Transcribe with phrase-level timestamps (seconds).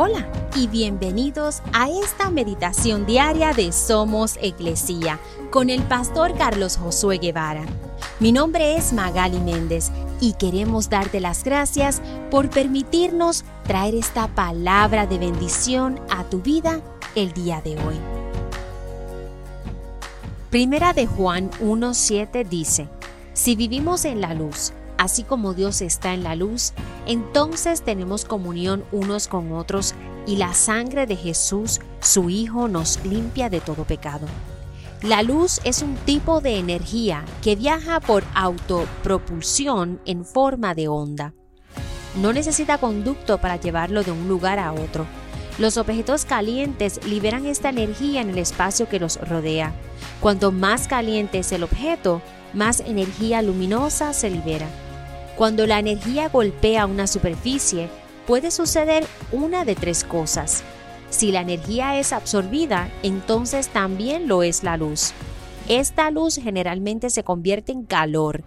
[0.00, 5.18] Hola y bienvenidos a esta meditación diaria de Somos Iglesia
[5.50, 7.64] con el pastor Carlos Josué Guevara.
[8.20, 9.90] Mi nombre es Magali Méndez
[10.20, 12.00] y queremos darte las gracias
[12.30, 16.80] por permitirnos traer esta palabra de bendición a tu vida
[17.16, 17.96] el día de hoy.
[20.48, 22.88] Primera de Juan 1.7 dice,
[23.32, 26.74] Si vivimos en la luz, así como Dios está en la luz,
[27.06, 29.94] entonces tenemos comunión unos con otros
[30.26, 34.26] y la sangre de Jesús, su Hijo, nos limpia de todo pecado.
[35.02, 41.34] La luz es un tipo de energía que viaja por autopropulsión en forma de onda.
[42.20, 45.06] No necesita conducto para llevarlo de un lugar a otro.
[45.58, 49.72] Los objetos calientes liberan esta energía en el espacio que los rodea.
[50.20, 52.20] Cuanto más caliente es el objeto,
[52.52, 54.66] más energía luminosa se libera.
[55.38, 57.88] Cuando la energía golpea una superficie,
[58.26, 60.64] puede suceder una de tres cosas.
[61.10, 65.12] Si la energía es absorbida, entonces también lo es la luz.
[65.68, 68.42] Esta luz generalmente se convierte en calor,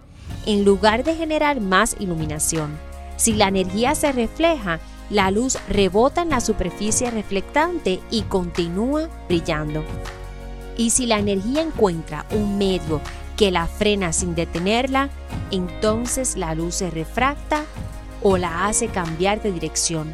[0.46, 2.78] en lugar de generar más iluminación.
[3.16, 9.86] Si la energía se refleja, la luz rebota en la superficie reflectante y continúa brillando.
[10.76, 13.00] Y si la energía encuentra un medio
[13.42, 15.10] que la frena sin detenerla,
[15.50, 17.64] entonces la luz se refracta
[18.22, 20.14] o la hace cambiar de dirección.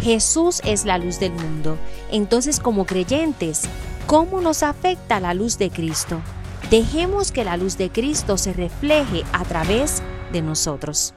[0.00, 1.78] Jesús es la luz del mundo.
[2.10, 3.62] Entonces como creyentes,
[4.08, 6.20] ¿cómo nos afecta la luz de Cristo?
[6.68, 10.02] Dejemos que la luz de Cristo se refleje a través
[10.32, 11.14] de nosotros.